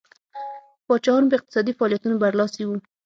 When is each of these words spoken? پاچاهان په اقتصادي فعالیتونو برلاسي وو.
پاچاهان 0.87 1.23
په 1.29 1.35
اقتصادي 1.39 1.71
فعالیتونو 1.77 2.15
برلاسي 2.23 2.63
وو. 2.65 2.75